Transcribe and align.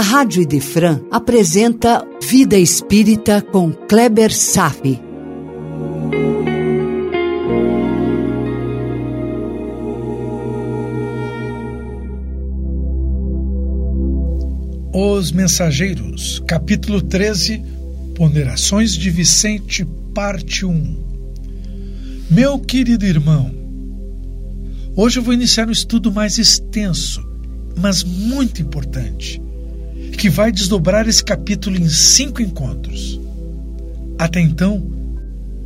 a 0.00 0.02
Rádio 0.02 0.40
Idefran 0.40 0.98
apresenta 1.10 2.02
Vida 2.22 2.56
Espírita 2.56 3.42
com 3.42 3.70
Kleber 3.70 4.34
Safi. 4.34 4.98
Os 14.90 15.32
Mensageiros, 15.32 16.42
capítulo 16.46 17.02
13, 17.02 17.62
Ponderações 18.14 18.94
de 18.94 19.10
Vicente, 19.10 19.86
parte 20.14 20.64
1. 20.64 20.96
Meu 22.30 22.58
querido 22.58 23.04
irmão, 23.04 23.54
hoje 24.96 25.18
eu 25.18 25.22
vou 25.22 25.34
iniciar 25.34 25.68
um 25.68 25.72
estudo 25.72 26.10
mais 26.10 26.38
extenso, 26.38 27.22
mas 27.76 28.02
muito 28.02 28.62
importante, 28.62 29.42
que 30.20 30.28
vai 30.28 30.52
desdobrar 30.52 31.08
esse 31.08 31.24
capítulo 31.24 31.78
em 31.78 31.88
cinco 31.88 32.42
encontros. 32.42 33.18
Até 34.18 34.38
então, 34.38 34.86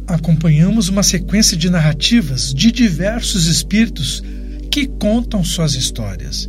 acompanhamos 0.06 0.88
uma 0.88 1.02
sequência 1.02 1.56
de 1.56 1.68
narrativas 1.68 2.54
de 2.54 2.70
diversos 2.70 3.48
espíritos 3.48 4.22
que 4.70 4.86
contam 4.86 5.42
suas 5.42 5.74
histórias 5.74 6.48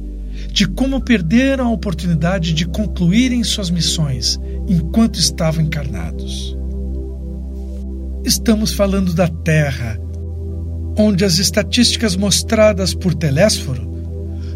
de 0.52 0.68
como 0.68 1.02
perderam 1.02 1.66
a 1.66 1.72
oportunidade 1.72 2.54
de 2.54 2.68
concluírem 2.68 3.44
suas 3.44 3.72
missões 3.72 4.40
enquanto 4.70 5.18
estavam 5.18 5.66
encarnados. 5.66 6.56
Estamos 8.24 8.72
falando 8.72 9.14
da 9.14 9.28
Terra, 9.28 10.00
onde 10.96 11.26
as 11.26 11.40
estatísticas 11.40 12.16
mostradas 12.16 12.94
por 12.94 13.16
Telésforo 13.16 13.96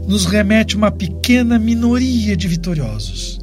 nos 0.08 0.26
remete 0.26 0.76
uma 0.76 0.90
pequena 0.90 1.60
minoria 1.60 2.36
de 2.36 2.48
vitoriosos, 2.48 3.40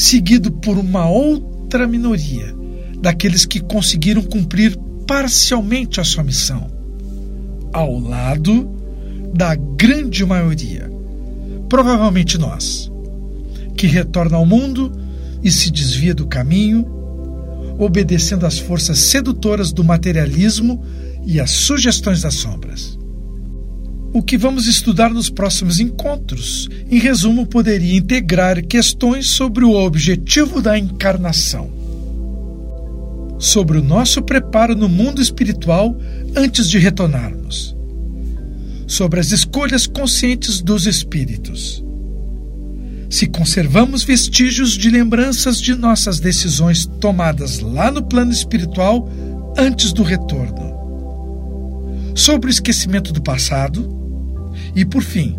seguido 0.00 0.50
por 0.52 0.78
uma 0.78 1.08
outra 1.08 1.86
minoria 1.86 2.54
daqueles 3.00 3.44
que 3.44 3.60
conseguiram 3.60 4.22
cumprir 4.22 4.76
parcialmente 5.06 6.00
a 6.00 6.04
sua 6.04 6.22
missão, 6.22 6.70
ao 7.72 7.98
lado 7.98 8.68
da 9.34 9.54
grande 9.54 10.24
maioria 10.24 10.90
provavelmente 11.70 12.36
nós, 12.36 12.90
que 13.76 13.86
retorna 13.86 14.36
ao 14.36 14.44
mundo 14.44 14.92
e 15.42 15.50
se 15.50 15.70
desvia 15.70 16.12
do 16.12 16.26
caminho, 16.26 16.84
obedecendo 17.78 18.44
às 18.44 18.58
forças 18.58 18.98
sedutoras 18.98 19.72
do 19.72 19.84
materialismo 19.84 20.84
e 21.24 21.40
às 21.40 21.52
sugestões 21.52 22.22
das 22.22 22.34
sombras. 22.34 22.98
O 24.12 24.22
que 24.22 24.36
vamos 24.36 24.66
estudar 24.66 25.10
nos 25.10 25.30
próximos 25.30 25.78
encontros, 25.78 26.68
em 26.90 26.98
resumo, 26.98 27.46
poderia 27.46 27.96
integrar 27.96 28.64
questões 28.64 29.28
sobre 29.28 29.64
o 29.64 29.72
objetivo 29.72 30.60
da 30.60 30.78
encarnação, 30.78 31.70
sobre 33.38 33.78
o 33.78 33.82
nosso 33.82 34.20
preparo 34.22 34.74
no 34.74 34.88
mundo 34.88 35.22
espiritual 35.22 35.96
antes 36.34 36.68
de 36.68 36.78
retornarmos 36.78 37.78
sobre 38.90 39.20
as 39.20 39.30
escolhas 39.30 39.86
conscientes 39.86 40.60
dos 40.60 40.84
espíritos. 40.84 41.82
Se 43.08 43.28
conservamos 43.28 44.02
vestígios 44.02 44.72
de 44.72 44.90
lembranças 44.90 45.60
de 45.60 45.76
nossas 45.76 46.18
decisões 46.18 46.86
tomadas 47.00 47.60
lá 47.60 47.88
no 47.92 48.02
plano 48.02 48.32
espiritual 48.32 49.08
antes 49.56 49.92
do 49.92 50.02
retorno, 50.02 50.74
sobre 52.16 52.50
o 52.50 52.50
esquecimento 52.50 53.12
do 53.12 53.22
passado 53.22 53.99
e, 54.74 54.84
por 54.84 55.02
fim, 55.02 55.38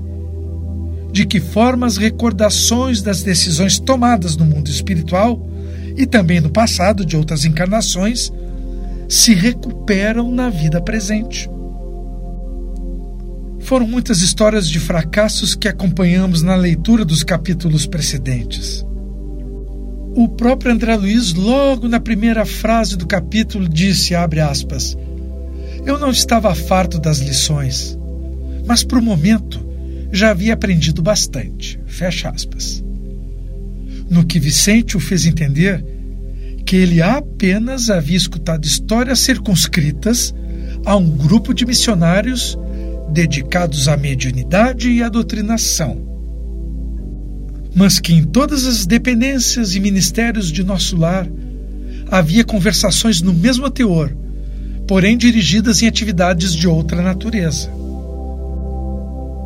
de 1.12 1.26
que 1.26 1.40
forma 1.40 1.86
as 1.86 1.98
recordações 1.98 3.02
das 3.02 3.22
decisões 3.22 3.80
tomadas 3.80 4.38
no 4.38 4.46
mundo 4.46 4.70
espiritual 4.70 5.46
e 5.96 6.06
também 6.06 6.40
no 6.40 6.50
passado 6.50 7.06
de 7.06 7.18
outras 7.18 7.44
encarnações 7.44 8.32
se 9.10 9.34
recuperam 9.34 10.32
na 10.32 10.50
vida 10.50 10.82
presente. 10.82 11.50
Foram 13.60 13.88
muitas 13.88 14.22
histórias 14.22 14.68
de 14.68 14.80
fracassos 14.80 15.54
que 15.54 15.68
acompanhamos 15.68 16.42
na 16.42 16.56
leitura 16.56 17.06
dos 17.06 17.24
capítulos 17.24 17.86
precedentes. 17.86 18.86
O 20.16 20.28
próprio 20.28 20.72
André 20.72 20.96
Luiz, 20.96 21.34
logo 21.34 21.88
na 21.88 22.00
primeira 22.00 22.46
frase 22.46 22.98
do 22.98 23.06
capítulo, 23.06 23.70
disse: 23.70 24.16
abre 24.16 24.42
aspas, 24.42 24.98
Eu 25.86 25.98
não 26.00 26.10
estava 26.10 26.54
farto 26.54 27.00
das 27.00 27.20
lições, 27.20 27.98
mas 28.66 28.84
para 28.84 29.00
o 29.00 29.02
momento 29.02 29.66
já 30.12 30.32
havia 30.32 30.54
aprendido 30.54 31.02
bastante. 31.02 31.80
Fecha 31.86 32.30
aspas. 32.30 32.84
No 34.10 34.26
que 34.26 34.40
Vicente 34.40 34.98
o 34.98 35.00
fez 35.00 35.26
entender 35.26 35.84
que 36.66 36.76
ele 36.76 37.02
apenas 37.02 37.90
havia 37.90 38.18
escutado 38.18 38.66
histórias 38.66 39.20
circunscritas 39.20 40.34
a 40.86 40.96
um 40.96 41.10
grupo 41.10 41.54
de 41.54 41.66
missionários 41.66 42.58
dedicados 43.12 43.88
à 43.88 43.98
mediunidade 43.98 44.90
e 44.90 45.04
à 45.04 45.10
doutrinação, 45.10 46.02
mas 47.76 48.00
que 48.00 48.14
em 48.14 48.24
todas 48.24 48.66
as 48.66 48.86
dependências 48.86 49.76
e 49.76 49.80
ministérios 49.80 50.52
de 50.52 50.64
nosso 50.64 50.96
lar 50.96 51.28
havia 52.10 52.44
conversações 52.44 53.22
no 53.22 53.34
mesmo 53.34 53.70
teor, 53.70 54.16
porém 54.88 55.18
dirigidas 55.18 55.82
em 55.82 55.88
atividades 55.88 56.54
de 56.54 56.68
outra 56.68 57.02
natureza. 57.02 57.72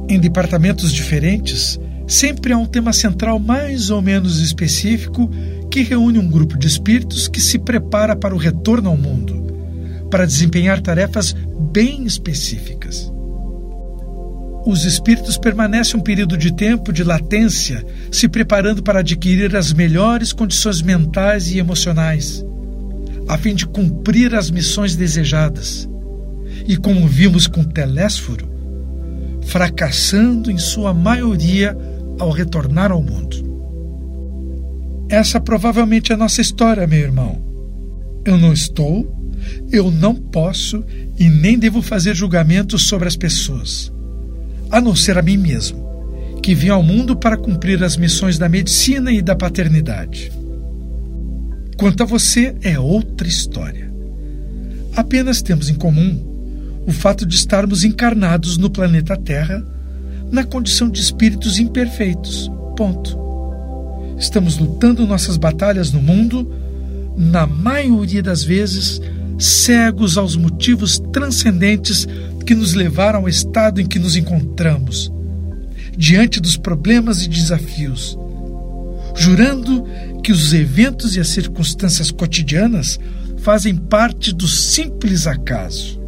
Em 0.07 0.19
departamentos 0.19 0.91
diferentes, 0.91 1.79
sempre 2.07 2.53
há 2.53 2.57
um 2.57 2.65
tema 2.65 2.93
central 2.93 3.39
mais 3.39 3.89
ou 3.89 4.01
menos 4.01 4.39
específico 4.39 5.29
que 5.71 5.81
reúne 5.81 6.19
um 6.19 6.29
grupo 6.29 6.57
de 6.57 6.67
espíritos 6.67 7.27
que 7.27 7.41
se 7.41 7.59
prepara 7.59 8.15
para 8.15 8.33
o 8.33 8.37
retorno 8.37 8.89
ao 8.89 8.97
mundo, 8.97 9.45
para 10.09 10.25
desempenhar 10.25 10.79
tarefas 10.81 11.35
bem 11.71 12.05
específicas 12.05 13.11
os 14.65 14.83
espíritos 14.83 15.37
permanecem 15.37 15.99
um 15.99 16.03
período 16.03 16.35
de 16.35 16.51
tempo 16.51 16.91
de 16.91 17.03
latência, 17.03 17.85
se 18.11 18.27
preparando 18.27 18.81
para 18.81 19.01
adquirir 19.01 19.55
as 19.55 19.71
melhores 19.71 20.33
condições 20.33 20.81
mentais 20.81 21.51
e 21.51 21.59
emocionais, 21.59 22.43
a 23.27 23.37
fim 23.37 23.53
de 23.53 23.67
cumprir 23.67 24.33
as 24.33 24.49
missões 24.49 24.95
desejadas. 24.95 25.87
E 26.67 26.75
como 26.75 27.07
vimos 27.07 27.45
com 27.45 27.63
Telésforo, 27.63 28.49
fracassando 29.45 30.51
em 30.51 30.57
sua 30.57 30.93
maioria 30.93 31.77
ao 32.19 32.31
retornar 32.31 32.91
ao 32.91 33.01
mundo. 33.01 33.43
Essa 35.09 35.39
provavelmente 35.39 36.11
é 36.11 36.15
a 36.15 36.17
nossa 36.17 36.41
história, 36.41 36.87
meu 36.87 36.99
irmão. 36.99 37.43
Eu 38.25 38.37
não 38.37 38.51
estou, 38.51 39.15
eu 39.71 39.91
não 39.91 40.15
posso 40.15 40.83
e 41.17 41.29
nem 41.29 41.59
devo 41.59 41.81
fazer 41.81 42.15
julgamentos 42.15 42.87
sobre 42.87 43.07
as 43.07 43.15
pessoas 43.15 43.93
a 44.71 44.81
não 44.81 44.95
ser 44.95 45.17
a 45.17 45.21
mim 45.21 45.37
mesmo, 45.37 45.85
que 46.41 46.53
vim 46.53 46.69
ao 46.69 46.83
mundo 46.83 47.15
para 47.15 47.37
cumprir 47.37 47.83
as 47.83 47.97
missões 47.97 48.37
da 48.37 48.49
medicina 48.49 49.11
e 49.11 49.21
da 49.21 49.35
paternidade. 49.35 50.31
Quanto 51.77 52.03
a 52.03 52.05
você, 52.05 52.55
é 52.61 52.79
outra 52.79 53.27
história. 53.27 53.91
Apenas 54.95 55.41
temos 55.41 55.69
em 55.69 55.75
comum 55.75 56.34
o 56.85 56.91
fato 56.91 57.25
de 57.25 57.35
estarmos 57.35 57.83
encarnados 57.83 58.57
no 58.57 58.69
planeta 58.69 59.17
Terra 59.17 59.65
na 60.31 60.43
condição 60.43 60.89
de 60.89 60.99
espíritos 60.99 61.59
imperfeitos. 61.59 62.51
Ponto. 62.75 63.17
Estamos 64.17 64.57
lutando 64.57 65.05
nossas 65.05 65.37
batalhas 65.37 65.91
no 65.91 66.01
mundo, 66.01 66.51
na 67.17 67.45
maioria 67.45 68.21
das 68.21 68.43
vezes, 68.43 69.01
cegos 69.37 70.17
aos 70.17 70.35
motivos 70.35 70.99
transcendentes 71.11 72.07
que 72.45 72.55
nos 72.55 72.73
levaram 72.73 73.21
ao 73.21 73.29
estado 73.29 73.81
em 73.81 73.85
que 73.85 73.99
nos 73.99 74.15
encontramos, 74.15 75.11
diante 75.97 76.39
dos 76.39 76.55
problemas 76.55 77.23
e 77.23 77.27
desafios, 77.27 78.17
jurando 79.15 79.85
que 80.23 80.31
os 80.31 80.53
eventos 80.53 81.15
e 81.15 81.19
as 81.19 81.27
circunstâncias 81.29 82.11
cotidianas 82.11 82.99
fazem 83.39 83.75
parte 83.75 84.33
do 84.33 84.47
simples 84.47 85.27
acaso. 85.27 86.04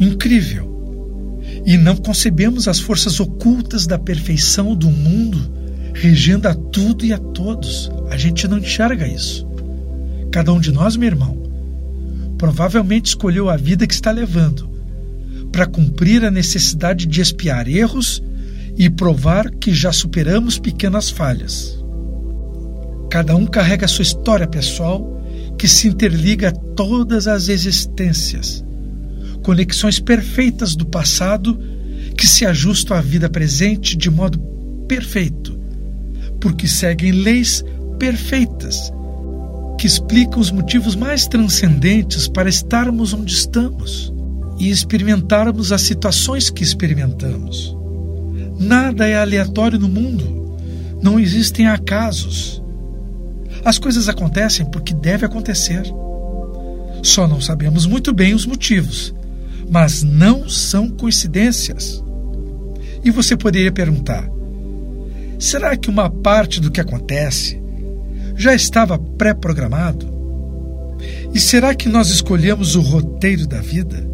Incrível! 0.00 1.40
E 1.64 1.76
não 1.76 1.96
concebemos 1.96 2.68
as 2.68 2.78
forças 2.78 3.18
ocultas 3.18 3.86
da 3.86 3.98
perfeição 3.98 4.74
do 4.74 4.90
mundo 4.90 5.56
regendo 5.94 6.46
a 6.46 6.54
tudo 6.54 7.04
e 7.04 7.12
a 7.12 7.18
todos. 7.18 7.90
A 8.10 8.16
gente 8.16 8.46
não 8.46 8.58
enxerga 8.58 9.06
isso. 9.06 9.46
Cada 10.30 10.52
um 10.52 10.60
de 10.60 10.70
nós, 10.70 10.96
meu 10.96 11.08
irmão, 11.08 11.36
provavelmente 12.36 13.06
escolheu 13.06 13.48
a 13.48 13.56
vida 13.56 13.86
que 13.86 13.94
está 13.94 14.10
levando 14.10 14.68
para 15.50 15.66
cumprir 15.66 16.24
a 16.24 16.30
necessidade 16.30 17.06
de 17.06 17.20
espiar 17.20 17.66
erros 17.66 18.22
e 18.76 18.90
provar 18.90 19.50
que 19.50 19.72
já 19.74 19.90
superamos 19.90 20.58
pequenas 20.58 21.08
falhas. 21.08 21.82
Cada 23.10 23.34
um 23.34 23.46
carrega 23.46 23.88
sua 23.88 24.02
história 24.02 24.46
pessoal 24.46 25.14
que 25.56 25.66
se 25.66 25.88
interliga 25.88 26.48
a 26.48 26.52
todas 26.52 27.26
as 27.26 27.48
existências, 27.48 28.62
conexões 29.46 30.00
perfeitas 30.00 30.74
do 30.74 30.84
passado 30.84 31.56
que 32.16 32.26
se 32.26 32.44
ajustam 32.44 32.96
à 32.96 33.00
vida 33.00 33.30
presente 33.30 33.96
de 33.96 34.10
modo 34.10 34.40
perfeito, 34.88 35.56
porque 36.40 36.66
seguem 36.66 37.12
leis 37.12 37.64
perfeitas 37.96 38.92
que 39.78 39.86
explicam 39.86 40.40
os 40.40 40.50
motivos 40.50 40.96
mais 40.96 41.28
transcendentes 41.28 42.26
para 42.26 42.48
estarmos 42.48 43.12
onde 43.12 43.32
estamos 43.32 44.12
e 44.58 44.68
experimentarmos 44.68 45.70
as 45.70 45.82
situações 45.82 46.50
que 46.50 46.64
experimentamos. 46.64 47.76
Nada 48.58 49.06
é 49.06 49.16
aleatório 49.16 49.78
no 49.78 49.88
mundo, 49.88 50.56
não 51.00 51.20
existem 51.20 51.68
acasos. 51.68 52.60
As 53.64 53.78
coisas 53.78 54.08
acontecem 54.08 54.66
porque 54.66 54.92
deve 54.92 55.24
acontecer. 55.24 55.84
Só 57.00 57.28
não 57.28 57.40
sabemos 57.40 57.86
muito 57.86 58.12
bem 58.12 58.34
os 58.34 58.44
motivos, 58.44 59.14
mas 59.70 60.02
não 60.02 60.48
são 60.48 60.88
coincidências. 60.88 62.02
E 63.04 63.10
você 63.10 63.36
poderia 63.36 63.72
perguntar: 63.72 64.28
será 65.38 65.76
que 65.76 65.90
uma 65.90 66.10
parte 66.10 66.60
do 66.60 66.70
que 66.70 66.80
acontece 66.80 67.60
já 68.36 68.54
estava 68.54 68.98
pré-programado? 68.98 70.14
E 71.34 71.40
será 71.40 71.74
que 71.74 71.88
nós 71.88 72.08
escolhemos 72.08 72.74
o 72.76 72.80
roteiro 72.80 73.46
da 73.46 73.60
vida? 73.60 74.06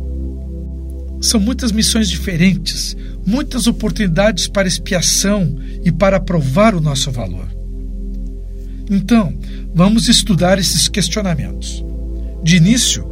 São 1.20 1.38
muitas 1.38 1.70
missões 1.70 2.08
diferentes, 2.08 2.96
muitas 3.25 3.69
oportunidades 3.69 4.48
para 4.48 4.66
expiação 4.66 5.56
e 5.84 5.93
para 5.93 6.19
provar 6.19 6.75
o 6.75 6.81
nosso 6.81 7.12
valor. 7.12 7.46
Então, 8.90 9.32
vamos 9.72 10.08
estudar 10.08 10.58
esses 10.58 10.88
questionamentos. 10.88 11.84
De 12.43 12.56
início, 12.56 13.06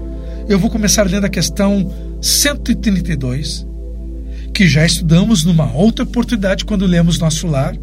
eu 0.50 0.58
vou 0.58 0.68
começar 0.68 1.08
lendo 1.08 1.26
a 1.26 1.28
questão 1.28 1.94
132, 2.20 3.64
que 4.52 4.66
já 4.66 4.84
estudamos 4.84 5.44
numa 5.44 5.72
outra 5.72 6.04
oportunidade 6.04 6.64
quando 6.64 6.86
lemos 6.86 7.20
Nosso 7.20 7.46
Lar, 7.46 7.76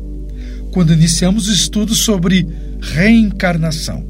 quando 0.69 0.91
iniciamos 0.91 1.47
o 1.47 1.53
estudo 1.53 1.95
sobre 1.95 2.45
reencarnação. 2.81 4.05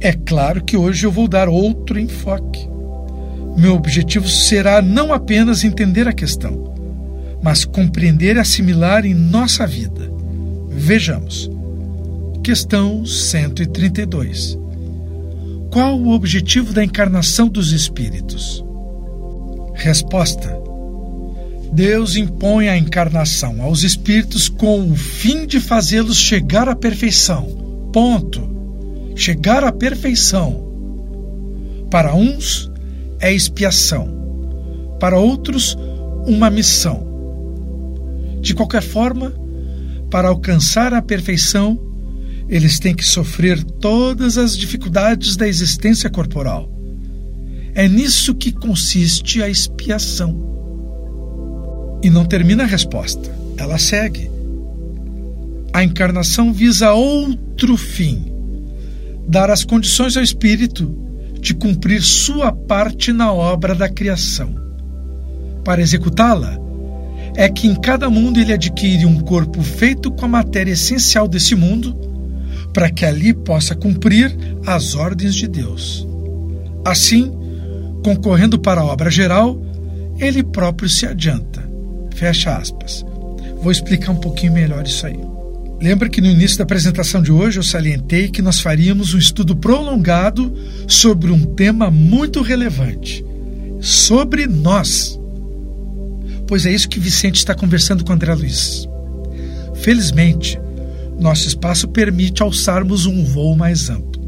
É 0.00 0.12
claro 0.12 0.62
que 0.62 0.76
hoje 0.76 1.04
eu 1.04 1.10
vou 1.10 1.26
dar 1.26 1.48
outro 1.48 1.98
enfoque. 1.98 2.64
Meu 3.58 3.74
objetivo 3.74 4.28
será 4.28 4.80
não 4.80 5.12
apenas 5.12 5.64
entender 5.64 6.06
a 6.06 6.12
questão, 6.12 6.72
mas 7.42 7.64
compreender 7.64 8.36
e 8.36 8.38
assimilar 8.38 9.04
em 9.04 9.14
nossa 9.14 9.66
vida. 9.66 10.08
Vejamos. 10.68 11.50
Questão 12.44 13.04
132. 13.04 14.59
Qual 15.70 16.00
o 16.00 16.10
objetivo 16.10 16.72
da 16.72 16.84
encarnação 16.84 17.48
dos 17.48 17.70
espíritos? 17.70 18.64
Resposta: 19.74 20.60
Deus 21.72 22.16
impõe 22.16 22.68
a 22.68 22.76
encarnação 22.76 23.62
aos 23.62 23.84
espíritos 23.84 24.48
com 24.48 24.90
o 24.90 24.96
fim 24.96 25.46
de 25.46 25.60
fazê-los 25.60 26.16
chegar 26.16 26.68
à 26.68 26.74
perfeição. 26.74 27.46
Ponto. 27.92 28.50
Chegar 29.14 29.62
à 29.62 29.70
perfeição. 29.70 30.68
Para 31.88 32.14
uns 32.14 32.70
é 33.20 33.32
expiação, 33.32 34.08
para 34.98 35.18
outros, 35.18 35.76
uma 36.26 36.50
missão. 36.50 37.06
De 38.40 38.54
qualquer 38.54 38.82
forma, 38.82 39.32
para 40.10 40.28
alcançar 40.28 40.94
a 40.94 41.02
perfeição, 41.02 41.78
eles 42.50 42.80
têm 42.80 42.92
que 42.92 43.04
sofrer 43.04 43.62
todas 43.62 44.36
as 44.36 44.58
dificuldades 44.58 45.36
da 45.36 45.46
existência 45.46 46.10
corporal. 46.10 46.68
É 47.72 47.86
nisso 47.86 48.34
que 48.34 48.50
consiste 48.50 49.40
a 49.40 49.48
expiação. 49.48 50.48
E 52.02 52.10
não 52.10 52.24
termina 52.24 52.64
a 52.64 52.66
resposta, 52.66 53.30
ela 53.56 53.78
segue. 53.78 54.28
A 55.72 55.84
encarnação 55.84 56.52
visa 56.52 56.92
outro 56.92 57.76
fim: 57.76 58.32
dar 59.28 59.48
as 59.48 59.62
condições 59.62 60.16
ao 60.16 60.22
espírito 60.24 60.92
de 61.40 61.54
cumprir 61.54 62.02
sua 62.02 62.50
parte 62.50 63.12
na 63.12 63.32
obra 63.32 63.76
da 63.76 63.88
criação. 63.88 64.56
Para 65.64 65.80
executá-la, 65.80 66.58
é 67.36 67.48
que 67.48 67.68
em 67.68 67.76
cada 67.76 68.10
mundo 68.10 68.40
ele 68.40 68.52
adquire 68.52 69.06
um 69.06 69.20
corpo 69.20 69.62
feito 69.62 70.10
com 70.10 70.24
a 70.24 70.28
matéria 70.28 70.72
essencial 70.72 71.28
desse 71.28 71.54
mundo, 71.54 72.09
para 72.72 72.90
que 72.90 73.04
ali 73.04 73.32
possa 73.32 73.74
cumprir 73.74 74.36
as 74.66 74.94
ordens 74.94 75.34
de 75.34 75.48
Deus. 75.48 76.06
Assim, 76.84 77.32
concorrendo 78.04 78.58
para 78.58 78.80
a 78.80 78.84
obra 78.84 79.10
geral, 79.10 79.60
ele 80.18 80.42
próprio 80.42 80.88
se 80.88 81.06
adianta. 81.06 81.68
Fecha 82.14 82.56
aspas. 82.56 83.04
Vou 83.62 83.72
explicar 83.72 84.12
um 84.12 84.16
pouquinho 84.16 84.52
melhor 84.52 84.86
isso 84.86 85.06
aí. 85.06 85.18
Lembra 85.80 86.10
que 86.10 86.20
no 86.20 86.26
início 86.26 86.58
da 86.58 86.64
apresentação 86.64 87.22
de 87.22 87.32
hoje 87.32 87.58
eu 87.58 87.62
salientei 87.62 88.28
que 88.28 88.42
nós 88.42 88.60
faríamos 88.60 89.14
um 89.14 89.18
estudo 89.18 89.56
prolongado 89.56 90.54
sobre 90.86 91.32
um 91.32 91.54
tema 91.54 91.90
muito 91.90 92.42
relevante: 92.42 93.24
sobre 93.80 94.46
nós. 94.46 95.18
Pois 96.46 96.66
é 96.66 96.72
isso 96.72 96.88
que 96.88 97.00
Vicente 97.00 97.36
está 97.36 97.54
conversando 97.54 98.04
com 98.04 98.12
André 98.12 98.34
Luiz. 98.34 98.86
Felizmente, 99.76 100.60
nosso 101.20 101.46
espaço 101.46 101.88
permite 101.88 102.42
alçarmos 102.42 103.06
um 103.06 103.24
voo 103.24 103.56
mais 103.56 103.90
amplo. 103.90 104.20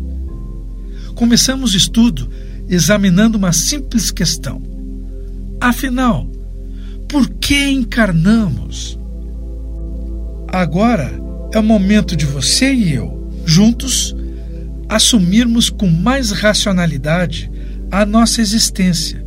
Começamos 1.14 1.74
o 1.74 1.76
estudo 1.76 2.28
examinando 2.68 3.38
uma 3.38 3.52
simples 3.52 4.10
questão. 4.10 4.62
Afinal, 5.60 6.26
por 7.08 7.28
que 7.28 7.70
encarnamos? 7.70 8.98
Agora 10.48 11.12
é 11.52 11.58
o 11.58 11.62
momento 11.62 12.16
de 12.16 12.26
você 12.26 12.72
e 12.72 12.92
eu, 12.94 13.30
juntos, 13.44 14.14
assumirmos 14.88 15.70
com 15.70 15.88
mais 15.88 16.30
racionalidade 16.30 17.50
a 17.90 18.04
nossa 18.04 18.40
existência 18.40 19.24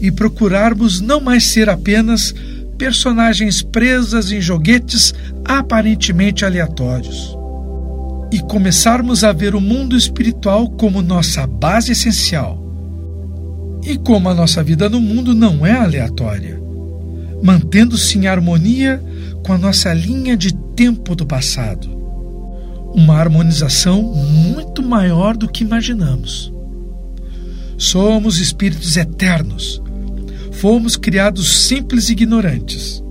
e 0.00 0.10
procurarmos 0.10 1.00
não 1.00 1.20
mais 1.20 1.44
ser 1.44 1.68
apenas 1.68 2.34
personagens 2.76 3.62
presas 3.62 4.30
em 4.30 4.40
joguetes 4.40 5.14
aparentemente 5.44 6.44
aleatórios. 6.44 7.36
E 8.32 8.40
começarmos 8.40 9.24
a 9.24 9.32
ver 9.32 9.54
o 9.54 9.60
mundo 9.60 9.96
espiritual 9.96 10.68
como 10.70 11.02
nossa 11.02 11.46
base 11.46 11.92
essencial. 11.92 12.62
E 13.84 13.96
como 13.96 14.28
a 14.28 14.34
nossa 14.34 14.62
vida 14.62 14.88
no 14.88 15.00
mundo 15.00 15.34
não 15.34 15.64
é 15.64 15.72
aleatória, 15.72 16.60
mantendo-se 17.42 18.18
em 18.18 18.26
harmonia 18.26 19.00
com 19.44 19.52
a 19.52 19.58
nossa 19.58 19.94
linha 19.94 20.36
de 20.36 20.52
tempo 20.74 21.14
do 21.14 21.24
passado. 21.24 21.88
Uma 22.92 23.14
harmonização 23.16 24.02
muito 24.02 24.82
maior 24.82 25.36
do 25.36 25.48
que 25.48 25.62
imaginamos. 25.62 26.52
Somos 27.78 28.40
espíritos 28.40 28.96
eternos. 28.96 29.82
Fomos 30.60 30.96
criados 30.96 31.66
simples 31.66 32.08
e 32.08 32.12
ignorantes. 32.12 33.02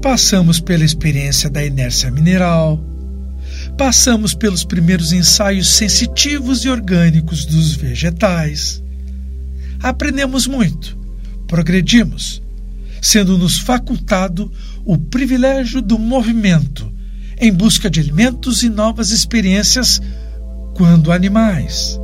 Passamos 0.00 0.60
pela 0.60 0.84
experiência 0.84 1.50
da 1.50 1.64
inércia 1.64 2.08
mineral, 2.08 2.80
passamos 3.76 4.32
pelos 4.32 4.64
primeiros 4.64 5.12
ensaios 5.12 5.68
sensitivos 5.68 6.64
e 6.64 6.68
orgânicos 6.68 7.44
dos 7.44 7.74
vegetais. 7.74 8.80
Aprendemos 9.82 10.46
muito, 10.46 10.96
progredimos, 11.48 12.40
sendo-nos 13.02 13.58
facultado 13.58 14.50
o 14.84 14.96
privilégio 14.96 15.82
do 15.82 15.98
movimento 15.98 16.92
em 17.38 17.52
busca 17.52 17.90
de 17.90 17.98
alimentos 17.98 18.62
e 18.62 18.68
novas 18.68 19.10
experiências 19.10 20.00
quando 20.76 21.10
animais. 21.10 21.98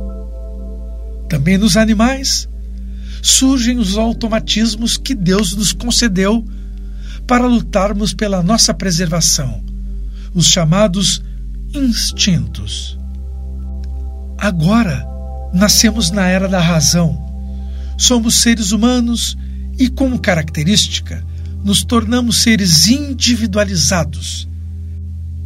Também 1.29 1.57
nos 1.57 1.77
animais 1.77 2.49
surgem 3.23 3.77
os 3.77 3.97
automatismos 3.97 4.97
que 4.97 5.15
Deus 5.15 5.55
nos 5.55 5.71
concedeu 5.71 6.45
para 7.25 7.47
lutarmos 7.47 8.13
pela 8.13 8.43
nossa 8.43 8.73
preservação, 8.73 9.63
os 10.35 10.45
chamados 10.45 11.23
instintos. 11.73 12.99
Agora 14.37 15.07
nascemos 15.53 16.11
na 16.11 16.27
era 16.27 16.49
da 16.49 16.59
razão. 16.59 17.17
Somos 17.97 18.35
seres 18.35 18.73
humanos 18.73 19.37
e, 19.79 19.87
como 19.87 20.19
característica, 20.19 21.25
nos 21.63 21.81
tornamos 21.81 22.41
seres 22.41 22.89
individualizados 22.89 24.49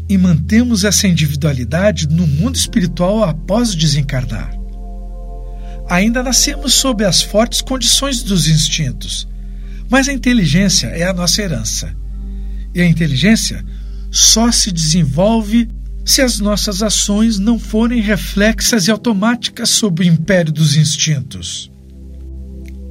e 0.10 0.18
mantemos 0.18 0.84
essa 0.84 1.08
individualidade 1.08 2.08
no 2.08 2.26
mundo 2.26 2.56
espiritual 2.56 3.24
após 3.24 3.76
desencarnar. 3.76 4.57
Ainda 5.89 6.22
nascemos 6.22 6.74
sob 6.74 7.06
as 7.06 7.22
fortes 7.22 7.62
condições 7.62 8.22
dos 8.22 8.48
instintos, 8.48 9.27
mas 9.89 10.10
a 10.10 10.13
inteligência 10.13 10.88
é 10.88 11.03
a 11.03 11.13
nossa 11.13 11.41
herança. 11.41 11.96
E 12.75 12.82
a 12.82 12.86
inteligência 12.86 13.63
só 14.12 14.51
se 14.51 14.72
desenvolve 14.72 15.70
se 16.03 16.22
as 16.22 16.39
nossas 16.39 16.82
ações 16.82 17.38
não 17.39 17.58
forem 17.58 18.01
reflexas 18.01 18.88
e 18.88 18.91
automáticas 18.91 19.70
sob 19.70 20.01
o 20.01 20.08
império 20.08 20.51
dos 20.51 20.75
instintos. 20.75 21.72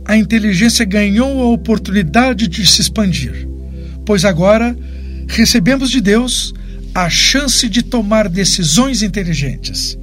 A 0.04 0.16
inteligência 0.16 0.84
ganhou 0.84 1.42
a 1.42 1.48
oportunidade 1.48 2.46
de 2.46 2.66
se 2.66 2.80
expandir, 2.80 3.48
pois 4.04 4.24
agora 4.24 4.76
recebemos 5.26 5.90
de 5.90 6.00
Deus 6.00 6.54
a 6.94 7.10
chance 7.10 7.68
de 7.68 7.82
tomar 7.82 8.28
decisões 8.28 9.02
inteligentes, 9.02 9.98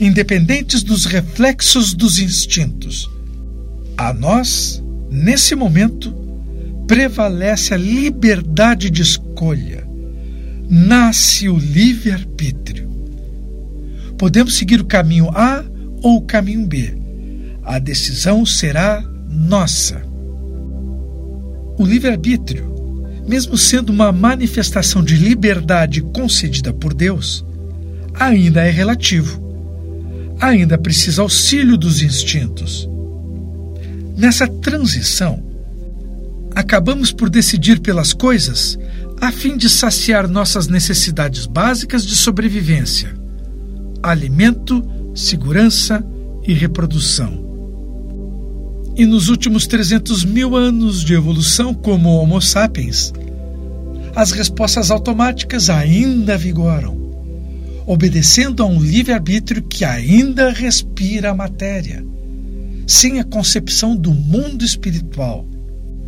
independentes 0.00 0.82
dos 0.82 1.04
reflexos 1.04 1.92
dos 1.92 2.18
instintos. 2.18 3.10
A 3.96 4.12
nós, 4.12 4.82
nesse 5.10 5.54
momento, 5.54 6.14
prevalece 6.86 7.74
a 7.74 7.76
liberdade 7.76 8.90
de 8.90 9.02
escolha. 9.02 9.86
Nasce 10.68 11.48
o 11.48 11.58
livre-arbítrio. 11.58 12.88
Podemos 14.16 14.56
seguir 14.56 14.80
o 14.80 14.86
caminho 14.86 15.30
A 15.30 15.64
ou 16.02 16.18
o 16.18 16.22
caminho 16.22 16.66
B. 16.66 16.94
A 17.62 17.78
decisão 17.78 18.46
será 18.46 19.02
nossa. 19.28 20.02
O 21.76 21.84
livre-arbítrio, 21.84 22.66
mesmo 23.26 23.56
sendo 23.56 23.90
uma 23.90 24.10
manifestação 24.10 25.02
de 25.02 25.16
liberdade 25.16 26.00
concedida 26.00 26.72
por 26.72 26.94
Deus, 26.94 27.44
ainda 28.14 28.64
é 28.64 28.70
relativo. 28.70 29.47
Ainda 30.40 30.78
precisa 30.78 31.22
auxílio 31.22 31.76
dos 31.76 32.02
instintos. 32.02 32.88
Nessa 34.16 34.46
transição, 34.46 35.42
acabamos 36.54 37.12
por 37.12 37.28
decidir 37.30 37.80
pelas 37.80 38.12
coisas 38.12 38.78
a 39.20 39.32
fim 39.32 39.56
de 39.56 39.68
saciar 39.68 40.28
nossas 40.28 40.68
necessidades 40.68 41.46
básicas 41.46 42.04
de 42.04 42.14
sobrevivência: 42.14 43.14
alimento, 44.02 44.84
segurança 45.14 46.04
e 46.46 46.52
reprodução. 46.52 47.46
E 48.96 49.06
nos 49.06 49.28
últimos 49.28 49.66
300 49.66 50.24
mil 50.24 50.56
anos 50.56 51.04
de 51.04 51.14
evolução 51.14 51.72
como 51.72 52.10
Homo 52.10 52.40
sapiens, 52.40 53.12
as 54.16 54.32
respostas 54.32 54.90
automáticas 54.90 55.70
ainda 55.70 56.36
vigoram, 56.36 57.07
obedecendo 57.88 58.62
a 58.62 58.66
um 58.66 58.78
livre-arbítrio 58.78 59.62
que 59.62 59.82
ainda 59.82 60.50
respira 60.50 61.30
a 61.30 61.34
matéria, 61.34 62.04
sem 62.86 63.18
a 63.18 63.24
concepção 63.24 63.96
do 63.96 64.12
mundo 64.12 64.62
espiritual. 64.62 65.48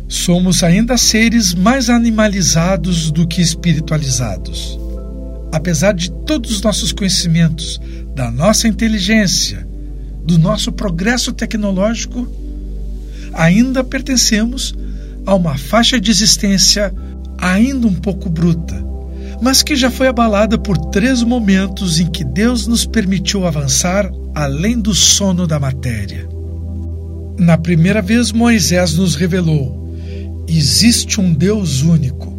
Somos 0.07 0.63
ainda 0.63 0.95
seres 0.95 1.55
mais 1.55 1.89
animalizados 1.89 3.09
do 3.09 3.27
que 3.27 3.41
espiritualizados. 3.41 4.77
Apesar 5.51 5.93
de 5.93 6.11
todos 6.11 6.51
os 6.51 6.61
nossos 6.61 6.91
conhecimentos, 6.91 7.81
da 8.13 8.29
nossa 8.29 8.67
inteligência, 8.67 9.67
do 10.23 10.37
nosso 10.37 10.71
progresso 10.71 11.33
tecnológico, 11.33 12.27
ainda 13.33 13.83
pertencemos 13.83 14.75
a 15.25 15.33
uma 15.33 15.57
faixa 15.57 15.99
de 15.99 16.11
existência 16.11 16.93
ainda 17.39 17.87
um 17.87 17.95
pouco 17.95 18.29
bruta, 18.29 18.90
mas 19.41 19.63
que 19.63 19.75
já 19.75 19.89
foi 19.89 20.07
abalada 20.07 20.57
por 20.57 20.77
três 20.77 21.23
momentos 21.23 21.99
em 21.99 22.05
que 22.05 22.23
Deus 22.23 22.67
nos 22.67 22.85
permitiu 22.85 23.47
avançar 23.47 24.11
além 24.35 24.79
do 24.79 24.93
sono 24.93 25.47
da 25.47 25.59
matéria. 25.59 26.29
Na 27.39 27.57
primeira 27.57 28.03
vez, 28.03 28.31
Moisés 28.31 28.95
nos 28.95 29.15
revelou: 29.15 29.95
existe 30.47 31.19
um 31.19 31.33
Deus 31.33 31.81
único. 31.81 32.31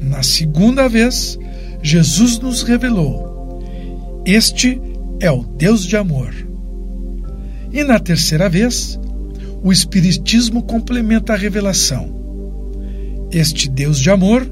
Na 0.00 0.22
segunda 0.22 0.88
vez, 0.88 1.38
Jesus 1.82 2.38
nos 2.38 2.62
revelou: 2.62 3.28
este 4.24 4.80
é 5.20 5.30
o 5.30 5.42
Deus 5.42 5.84
de 5.84 5.96
amor. 5.96 6.34
E 7.72 7.84
na 7.84 7.98
terceira 7.98 8.48
vez, 8.48 8.98
o 9.62 9.72
Espiritismo 9.72 10.62
complementa 10.62 11.32
a 11.32 11.36
revelação. 11.36 12.14
Este 13.30 13.68
Deus 13.68 13.98
de 13.98 14.10
amor 14.10 14.46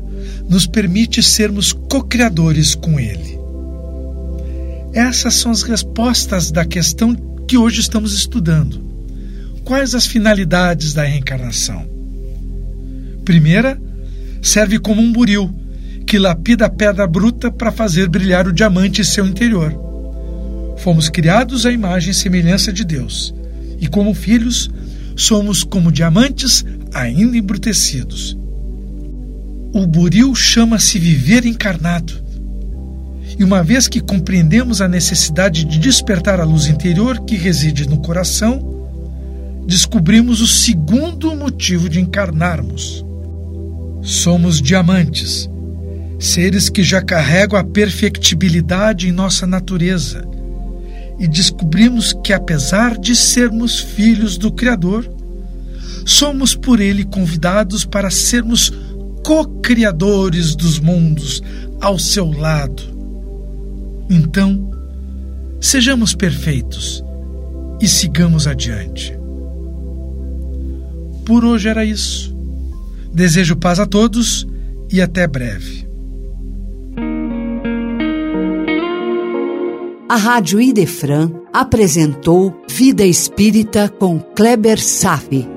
nos 0.49 0.67
permite 0.67 1.23
sermos 1.23 1.73
co-criadores 1.73 2.75
com 2.75 2.99
Ele. 2.99 3.39
Essas 4.93 5.35
são 5.35 5.51
as 5.51 5.63
respostas 5.63 6.51
da 6.51 6.65
questão 6.65 7.15
que 7.47 7.59
hoje 7.59 7.81
estamos 7.81 8.15
estudando. 8.15 8.81
Quais 9.65 9.95
as 9.95 10.07
finalidades 10.07 10.95
da 10.95 11.05
reencarnação? 11.05 11.87
Primeira, 13.25 13.81
serve 14.41 14.79
como 14.79 15.03
um 15.03 15.13
buril 15.13 15.53
que 16.07 16.19
lapida 16.19 16.67
a 16.67 16.71
pedra 16.71 17.07
bruta 17.07 17.51
para 17.51 17.73
fazer 17.73 18.09
brilhar 18.09 18.47
o 18.47 18.53
diamante 18.53 19.01
em 19.01 19.05
seu 19.05 19.27
interior. 19.27 19.75
Fomos 20.79 21.09
criados 21.09 21.67
à 21.67 21.73
imagem 21.73 22.13
e 22.13 22.15
semelhança 22.15 22.73
de 22.73 22.85
Deus, 22.85 23.35
e 23.81 23.89
como 23.89 24.15
filhos, 24.15 24.71
somos 25.17 25.65
como 25.65 25.91
diamantes 25.91 26.65
ainda 26.95 27.37
embrutecidos. 27.37 28.39
O 29.77 29.87
buril 29.87 30.35
chama-se 30.35 30.99
viver 30.99 31.45
encarnado. 31.45 32.15
E 33.39 33.45
uma 33.45 33.63
vez 33.63 33.87
que 33.87 34.01
compreendemos 34.01 34.81
a 34.81 34.89
necessidade 34.89 35.67
de 35.67 35.79
despertar 35.79 36.41
a 36.41 36.45
luz 36.45 36.67
interior 36.67 37.23
que 37.27 37.37
reside 37.37 37.87
no 37.87 37.99
coração, 37.99 38.59
descobrimos 39.67 40.41
o 40.41 40.47
segundo 40.47 41.37
motivo 41.37 41.91
de 41.91 42.01
encarnarmos. 42.01 43.05
Somos 44.01 44.63
diamantes, 44.63 45.47
seres 46.19 46.71
que 46.71 46.83
já 46.83 47.03
carregam 47.03 47.61
a 47.61 47.63
perfectibilidade 47.63 49.07
em 49.07 49.13
nossa 49.13 49.47
natureza 49.47 50.27
e 51.19 51.29
descobrimos 51.29 52.15
que, 52.25 52.33
apesar 52.33 52.97
de 52.97 53.15
sermos 53.15 53.79
filhos 53.79 54.39
do 54.39 54.51
Criador, 54.51 55.07
somos 56.07 56.55
por 56.55 56.81
Ele 56.81 57.05
convidados 57.05 57.85
para 57.85 58.09
sermos 58.09 58.73
co-criadores 59.27 60.55
dos 60.55 60.79
mundos 60.79 61.43
ao 61.81 61.99
seu 61.99 62.31
lado. 62.31 62.81
Então, 64.09 64.71
sejamos 65.61 66.15
perfeitos 66.15 67.03
e 67.81 67.89
sigamos 67.89 68.47
adiante. 68.47 69.19
Por 71.25 71.45
hoje 71.45 71.69
era 71.69 71.85
isso. 71.85 72.37
Desejo 73.13 73.57
paz 73.57 73.81
a 73.81 73.87
todos 73.87 74.47
e 74.93 75.03
até 75.03 75.27
breve. 75.27 75.89
A 80.09 80.15
Rádio 80.15 80.61
Idefran 80.61 81.33
apresentou 81.53 82.63
Vida 82.71 83.05
Espírita 83.05 83.89
com 83.89 84.21
Kleber 84.21 84.81
Safi. 84.81 85.57